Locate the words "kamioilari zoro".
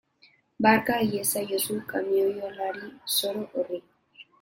1.91-3.41